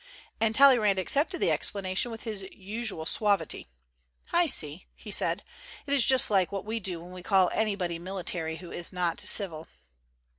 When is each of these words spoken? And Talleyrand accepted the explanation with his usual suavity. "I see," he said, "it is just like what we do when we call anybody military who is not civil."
And 0.39 0.55
Talleyrand 0.55 0.97
accepted 0.97 1.37
the 1.39 1.51
explanation 1.51 2.09
with 2.09 2.23
his 2.23 2.41
usual 2.51 3.05
suavity. 3.05 3.67
"I 4.33 4.47
see," 4.47 4.87
he 4.95 5.11
said, 5.11 5.43
"it 5.85 5.93
is 5.93 6.03
just 6.07 6.31
like 6.31 6.51
what 6.51 6.65
we 6.65 6.79
do 6.79 6.99
when 6.99 7.11
we 7.11 7.21
call 7.21 7.51
anybody 7.53 7.99
military 7.99 8.55
who 8.55 8.71
is 8.71 8.91
not 8.91 9.19
civil." 9.21 9.67